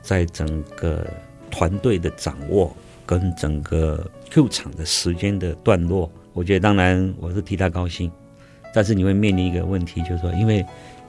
[0.02, 1.08] 在整个
[1.50, 8.12] 团队的掌握跟整个 Q 场的时间的段落，我觉得当然我是替他高兴。
[8.74, 10.66] 但是你会面临一个问题，就是说，因为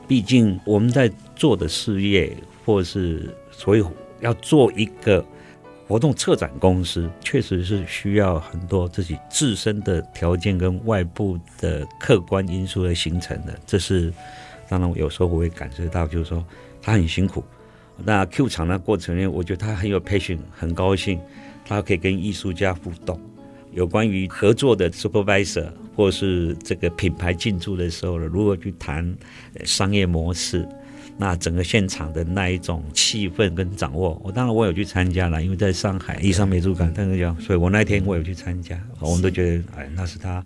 [0.07, 3.85] 毕竟我们在做的事业，或是所以
[4.21, 5.25] 要做一个。
[5.89, 13.57] 活动策展公司确实是需要很多自己自身的条件跟外部的客观因素来形成的。
[13.65, 14.13] 这是
[14.69, 16.45] 当然，有时候我会感受到，就是说
[16.83, 17.45] 他很辛苦。
[18.05, 21.21] 那 Q 场的过程呢，我觉得他很有 passion，很高兴，
[21.65, 23.21] 他可以跟艺术家互动。
[23.73, 29.17] 有关于合作的 supervisor 或是这个品牌进驻的时候呢，如何去谈
[29.65, 30.67] 商业模式。
[31.19, 40.45] 那整个现场的那一种气氛跟掌握，我当然我有去参加了，因为在上海，艺商美术馆，但是讲，所以我那天我有去参加，我们都觉得，哎，那是他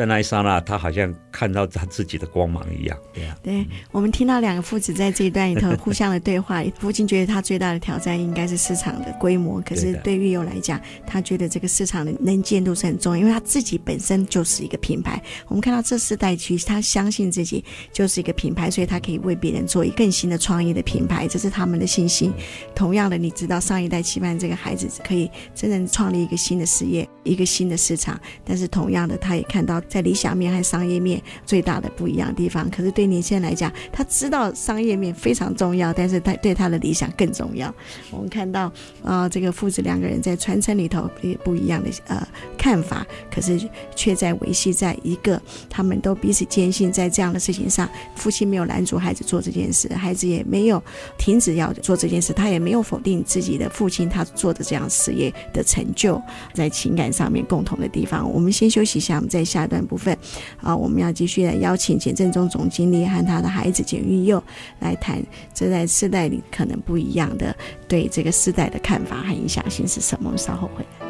[0.00, 2.96] 在那一刹那，他好像看到他自己的光芒一样。
[3.12, 6.64] 对啊，对，我们听到两个父子在这一段里头 互相的对话。
[6.78, 15.22] 父亲觉得他最大的挑战应该是市场的规模，可是对育友来讲，他觉得这个市场的能见度是很重要，因为他自己本身就是一个品牌。
[15.48, 22.32] 我们看到这世代其实他相信自己就是一个品牌，所以他可以为别人做一个更新的创意的品牌，这是他们的信心。
[22.74, 32.70] 同样的，你知道上一代期盼这个孩子可以真正创立一个新的事业，一个新的市场，但是同样的，他也看到在理想面和商业面最大的不一样的地方。
[32.70, 37.74] 可是对年轻人来讲，他知道商业面非常重要，但是他对他的理想更重要。
[38.10, 38.62] 我们看到
[39.02, 42.26] 啊、呃，这个父子两个人在传承里头也不一样的呃
[42.56, 43.60] 看法，可是
[43.96, 50.82] 却在维系在一个他们都彼此坚信在这样的事情上，父亲没有拦阻孩子做这件事，孩子也没有
[51.18, 56.20] 停止要做这件事，他也没有否定自己的父亲他做的这样事业的成就，
[56.54, 58.30] 在情感上面共同的地方。
[58.30, 60.14] 我们先休息一下，我们再下段部分
[60.60, 64.42] 啊，我们要继续来邀请简正中总经理和他的孩子简玉又
[64.80, 65.22] 来谈，
[65.54, 67.56] 这在世代里可能不一样的
[67.88, 70.24] 对这个世代的看法和影响性是什么？
[70.26, 71.09] 我们稍后回来。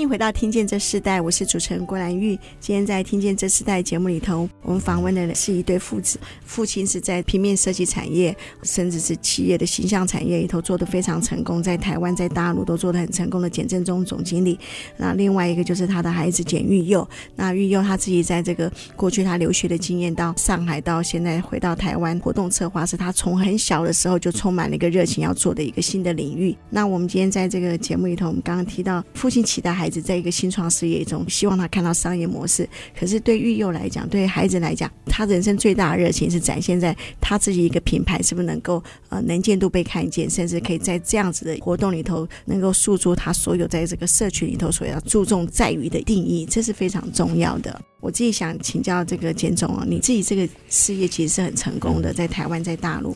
[0.00, 2.34] 欢迎回到《听见这世代》，我是主持人郭兰玉。
[2.58, 6.18] 今天在《听见这世代》节目里头，我们访问的是一对父子。
[6.42, 14.58] 父亲是在平面设计产业，甚至是企业的形象产业里头做得非常成功，在台湾、在大陆都做得很成功的简正中总经理。
[14.96, 17.06] 那另外一个就是他的孩子简育佑。
[17.36, 26.56] 那育佑他自己在这个过去他留学的经验，到上海，到现在回到台湾，活动策划是他从很小的时候就充满了一个热情要做的一个新的领域。
[26.70, 29.70] 那我们今天在这个节目里头，我们刚刚提到父亲期待。
[29.80, 32.68] 孩子在一个新创事业中，希望他看到商业模式。
[32.98, 47.80] 可是对育幼来讲，对孩子来讲，他人生最大的热情是展现在他自己一个品牌是不是能够呃能见度被看见，甚至可以在这样子的活动里头能够诉诸他所有在这个社群里头所要注重在于的定义，这是非常重要的。
[48.00, 53.14] 我自己想请教这个简总哦，你自己这个事业其实是很成功的，在台湾，在大陆。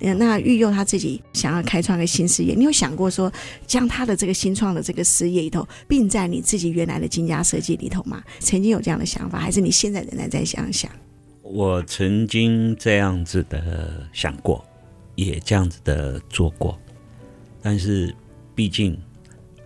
[0.00, 3.32] 那育祐他自己想要开创个新事业，你有想过说
[3.66, 8.22] 将他的这个新创的这个事业里头并在你自己原来的金家设计里头吗？
[8.40, 10.90] 曾经有这样的想法，还是你现在仍然在想想？
[11.42, 14.64] 我曾经这样子的想过，
[15.14, 16.76] 也这样子的做过，
[17.62, 18.12] 但是
[18.54, 18.98] 毕竟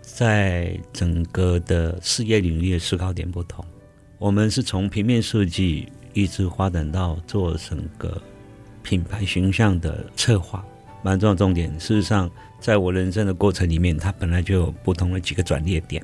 [0.03, 3.65] 在整个的事业领域的思考点不同。
[4.19, 8.21] 我们是从平面设计一直发展到做整个
[8.83, 10.65] 品牌形象的策划，
[11.05, 11.71] 蛮重要重点。
[11.79, 12.29] 事实上，
[12.59, 16.03] 在我人生的过程里面，它本来就有不同的几个转捩点。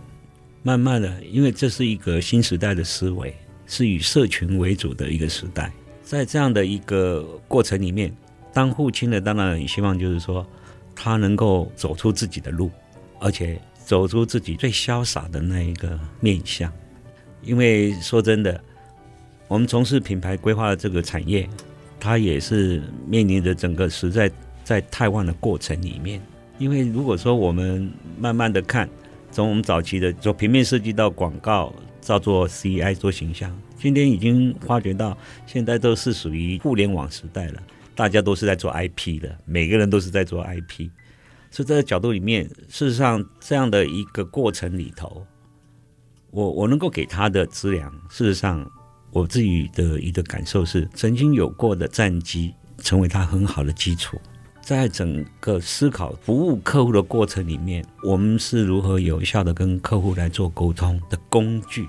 [0.63, 3.35] 慢慢的，因为这是一个新时代的思维，
[3.67, 5.73] 是以社群为主的一个时代。
[6.05, 8.15] 在这样的一个过程里面，
[8.53, 10.47] 当父亲的当然很希望就是说，
[10.95, 12.71] 他能够走出自己的路，
[13.19, 16.73] 而且走出自己最潇洒的那一个面相。
[17.45, 18.61] 因为说真的，
[19.49, 21.49] 我们从事品牌规划的这个产业，
[22.01, 24.31] 它也是面临着整个时代
[24.63, 26.21] 在太旺的过程里面。
[26.59, 28.89] 因为如果说我们慢慢的看，
[29.31, 37.63] 从我们早期的做平面设计到广告，照做 CI 做形象，今天已经发觉到现在都是属于互联网时代了，
[37.95, 40.89] 大家都是在做 IP 的，每个人都是在做 IP。
[41.51, 45.27] 所以这个角度里面，事实上这样的一个过程里头。
[46.35, 48.69] 我我能够给他的资粮，事实上，
[49.13, 54.21] 我自己的一个感受是，曾经有过的战绩成为他很好的基础。
[54.61, 61.87] 在整个思考服务客户的过程里面，我们是如何有效的跟客户来做沟通的工具，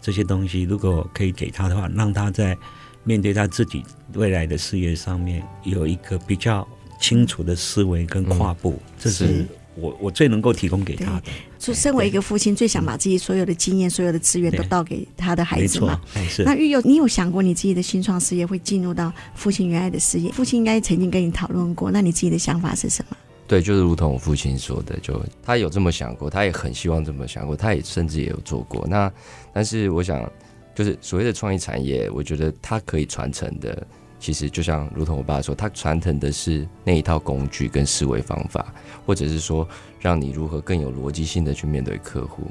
[0.00, 2.56] 这些东西如果可以给他的话，让他在
[3.02, 3.82] 面对他自己
[4.14, 6.64] 未来的事业上面有一个比较
[7.00, 9.44] 清楚的思维跟跨步，嗯、这是。
[9.76, 16.00] 我我最能够提供给他的，就身为一个父亲，最想把自己所有的经验、所有的资源都倒给他的孩子嘛。
[16.38, 20.32] 那育幼，你有想过你自己的新创事业会进入到父亲原来的事业？
[20.32, 23.16] 父亲应该曾经跟你讨论过，那你自己的想法是什么？
[23.46, 28.86] 对，就是如同我父亲说的，就他有这么想过，他也很希望这么想过，他也甚至也有做过。
[28.88, 29.12] 那
[29.52, 30.26] 但是我想，
[30.74, 33.86] 就是所谓的创意产业，我觉得它可以传承的。
[34.20, 38.72] 其实就像如同我爸说，他传承的是那一套工具跟思维方法，
[39.06, 39.66] 或者是说
[39.98, 42.42] 让你如何更有逻辑性的去面对客户。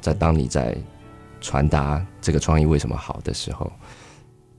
[0.00, 0.76] 在当你在
[1.40, 3.72] 传达这个创意为什么好的时候，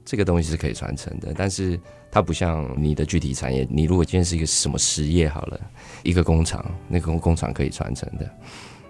[0.04, 1.32] 这个东西是可以传承的。
[1.36, 1.80] 但是
[2.12, 5.60] 它不像你的具体产业，你如果今天是一个什么实业好了，
[6.02, 8.30] 一个工厂，那个工厂可以传承的。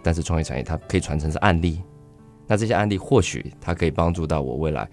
[0.02, 1.82] 但是创意产业它可以传承是案例。
[2.48, 4.88] 那这些案例或许它可以帮助到我未来，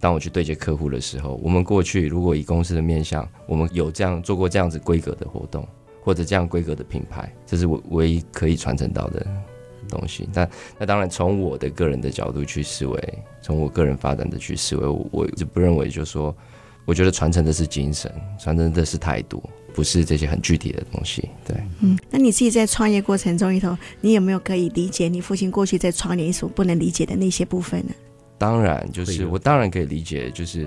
[0.00, 5.66] 当我去对接客户的时候，我们过去如果以公司的面向，我们有这样做过这样子规格的活动，
[6.02, 9.26] 或者这样规格的品牌，这是我唯一可以传承到的
[9.88, 10.28] 东西。
[10.32, 16.34] 但那当然，从我的个人的角度去思维，从我个人发展的去思维，我我就不认为，就是说，
[16.84, 19.42] 我觉得传承的是精神，传承的是态度。
[19.74, 21.56] 不是这些很具体的东西，对。
[21.82, 27.92] 嗯，那你自己在创业过程中里头，你有没有可以理解你父亲过去在创业所不能理解的那些部分呢？
[28.38, 30.66] 当然，就是我当然可以理解，就是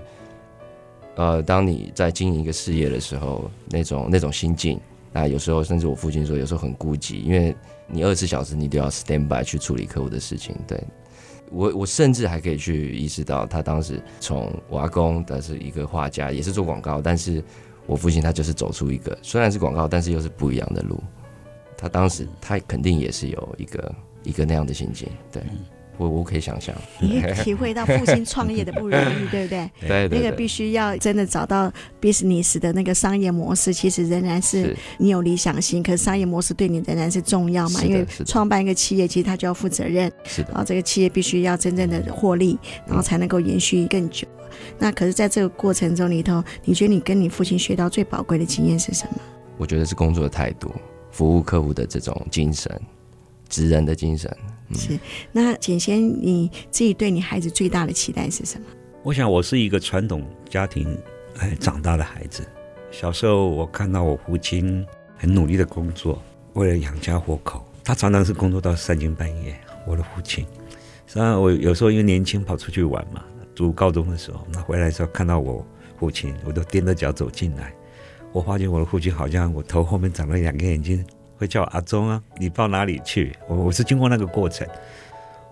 [1.16, 4.80] 呃，当你在经营一个事业的时候，那种那种心境，
[5.12, 7.56] 那有时候甚至我父亲说，有时候很孤寂，因为
[7.88, 10.56] 你二十四小时你都要 stand by 去处理客户的事情。
[10.68, 10.84] 对
[11.50, 17.44] 我，我甚至还可以去意识到，他当时从我阿公，他是一个画家，也是做广告，但是。
[17.88, 21.02] 我父亲他就是走出一个虽然是广告，但是又是不一样的路。
[21.76, 25.42] 他当时他肯定也是有一个一个那样的心境，对。
[25.98, 29.70] 我我可以想象， 你体会到父亲创业的不容易， 对不对？
[29.82, 31.72] 对，对，那个必须要真的找到
[32.02, 37.84] business 的那个商业模式，其实仍然是你有理想性，可是商业模式对你仍然是重要嘛？
[37.84, 40.50] 因为创办一个企业，其实他就要负责任，是的。
[40.50, 44.28] 然后这个企业必须要真正的获利，然后才能够延续更久。
[44.80, 49.18] 那可是，在这个过程中里头，你觉得你跟你父亲学到最宝贵的经验是什么？
[49.58, 50.72] 我觉得是工作的态度，
[51.12, 52.82] 服务客户的这种精神，
[53.48, 54.36] 职人的精神。
[54.72, 55.00] 嗯、是。
[55.32, 58.66] 那简先，你自己对你孩子最大的期待是什么？
[59.04, 60.98] 我想，我是一个传统家庭
[61.38, 62.48] 哎长大的孩子。
[62.92, 64.86] 小时候，我看到我父亲
[65.18, 66.22] 很努力的工作，
[66.54, 69.56] 为了养家活口，他常常是工作到三更半夜。
[69.88, 70.46] 我的父亲，
[71.08, 73.24] 实际上我有时候因为年轻跑出去玩嘛。
[73.54, 75.64] 读高中的时候，那回来的时候看到我
[76.00, 77.74] 父亲，我都踮着脚走进来。
[78.32, 81.06] 我发现我的父亲好像我头后面长了两个眼睛，
[81.42, 83.36] 会叫阿忠啊，你到哪里去？
[83.48, 84.68] 我我是经过那个过程，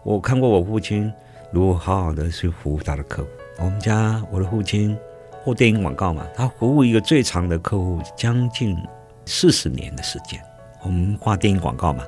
[0.04, 1.12] 我看过我父亲
[1.52, 3.30] 如何好好的去服务他的客户。
[3.58, 4.96] 我们家我的父亲
[5.44, 8.78] 做电影广告嘛，他服务一个最长的客户将近
[9.26, 10.40] 四十年的时间。
[10.84, 12.04] 我们画电影广告嘛，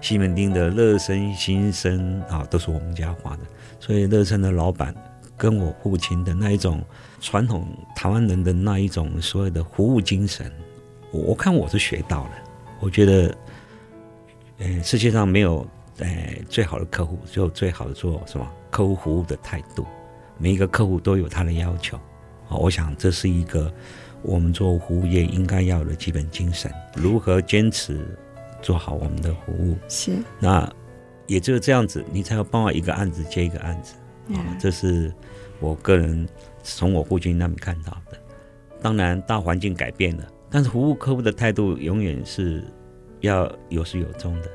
[0.00, 3.42] 西门町的乐生、新生啊，都是我们家画的，
[3.80, 4.94] 所以乐生的老板。
[5.36, 6.80] 跟我父亲的那一种
[7.20, 10.50] 传统台湾人的那一种所谓的服务精神，
[11.10, 12.30] 我看我是学到了。
[12.80, 13.36] 我觉得，
[14.58, 15.66] 呃，世界上没有
[15.98, 16.08] 呃
[16.48, 19.86] 最好的客户，只有最好的做什么客户服务的态度。
[20.38, 21.96] 每一个客户都有他的要求，
[22.48, 23.72] 啊，我想这是一个
[24.22, 26.70] 我们做服务业应该要的基本精神。
[26.94, 28.16] 如何坚持
[28.60, 29.76] 做好我们的服务？
[29.88, 30.12] 是。
[30.38, 30.70] 那
[31.26, 33.94] 也只有这样子，你才有办法一个案子接一个案子。
[34.34, 35.12] 啊，这是
[35.60, 36.28] 我个人
[36.62, 38.18] 从我父亲那边看到的。
[38.82, 42.62] 当然，大环境改变了，但是服务客户的态度永远是
[43.20, 44.50] 要有始有终的。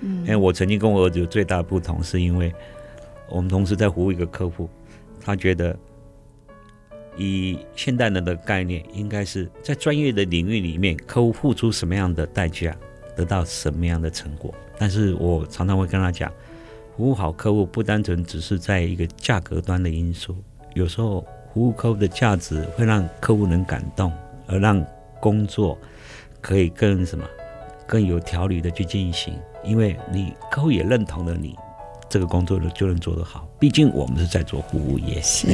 [0.00, 2.52] 嗯，因为我曾经跟我儿子有最大的不同，是因为
[3.28, 4.68] 我们同时在服务一个客户，
[5.20, 5.76] 他觉得
[7.16, 12.76] 以现代人的概念，应该是在专业的领域里面，客户付出什么样的代价，
[13.16, 14.54] 得到什么样的成果。
[14.78, 16.30] 但是我常常会跟他讲。
[16.96, 20.34] 服务好客户不单纯只是在一个价格端的因素，
[20.72, 21.20] 有时候
[21.52, 24.10] 服务客户的价值会让客户能感动，
[24.46, 24.82] 而让
[25.20, 25.78] 工作
[26.40, 27.24] 可以更什么
[27.86, 31.56] 更有条理的去进行，因为你客户也认同了你。
[32.08, 35.20] 这个工作的就能做得好，毕竟我们是在做服务业。
[35.22, 35.48] 是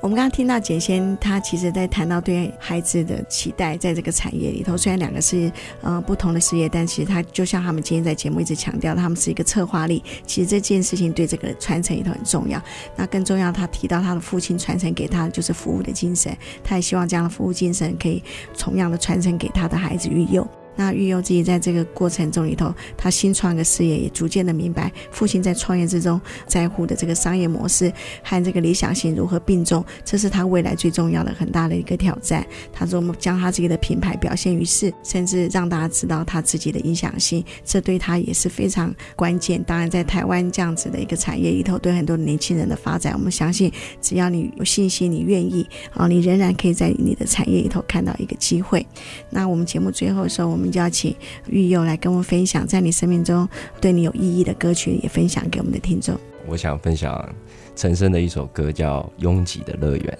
[0.00, 5.52] 我们刚刚听到简先，他其实在谈到对孩子的期待，在这个产业里头，虽然两个是
[5.82, 10.02] 呃不同的事业，但其实他就像他们今天在节目一直强调，他们是一个策划力。
[10.26, 12.60] 其实这件事情对这个传承里头很重要。
[12.96, 16.34] 那更重要，他提到他的父亲传承给他的就是服务的精神，
[16.64, 18.22] 他也希望这样的服务精神可以
[18.56, 20.46] 同样的传承给他的孩子育幼。
[20.78, 32.46] 那育幼自己在这个过程中里头，他新创个事业，也逐渐的明白父亲在创业之中在乎的这个商业模式和这个理想性如何并重，这是他未来最重要的很大的一个挑战。
[32.72, 39.60] 他说：“我们将他自己的品牌表现于世，甚至让大家知道他自己的影响性，这对他也是非常关键。
[39.64, 43.68] 当然，在台湾这样子的一个产业里头，对很多年轻人的发展，我们相信，
[44.00, 48.86] 只要你有信心，你愿意啊，你仍然可以在你的产业里头看到一个机会。
[49.28, 50.67] 那我们节目最后的时候，我们。
[50.72, 51.14] 邀请
[51.48, 53.48] 玉佑来跟我们分享，在你生命中
[53.80, 56.18] 对你有意义的歌曲，也分享给我们的听众。
[56.46, 57.34] 我想分享
[57.76, 60.18] 陈升的一首歌，叫《拥挤的乐园》。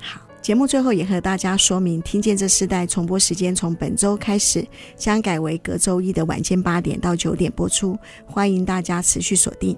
[0.00, 4.66] 好，节目最后也和大家说明，听见这世代重播时间从本周开始
[4.96, 9.76] 将改为隔周一的晚间八点到九点播出，欢迎大家持续锁定。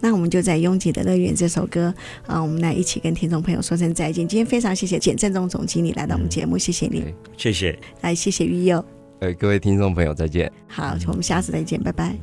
[0.00, 1.94] 那我们就在《拥挤的乐园》这首歌
[2.26, 4.26] 啊，我们来一起跟听众朋友说声再见。
[4.26, 8.99] 今天非常谢谢简正中总经理来到我们节目，嗯、谢谢你，谢谢，来谢谢育幼。
[9.20, 10.50] 呃，各位听众朋友，再见。
[10.66, 12.16] 好，我们下次再见，拜拜。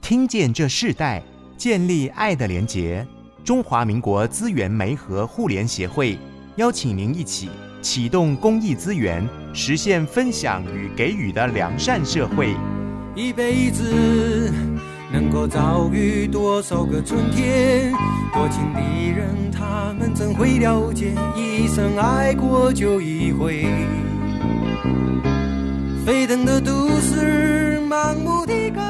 [0.00, 1.22] 听见这世代，
[1.58, 3.06] 建立爱的连结。
[3.44, 6.18] 中华民国资源媒和互联协会
[6.56, 7.50] 邀请您一起
[7.82, 12.54] 启动公益资源，实现分享与给予的良善社会。
[13.14, 14.50] 一辈子
[15.12, 17.92] 能够遭遇多少个春天？
[18.32, 21.12] 多情的人，他们怎会了解？
[21.36, 23.66] 一生爱过就一回。
[26.06, 28.80] 沸腾的都市，盲目的歌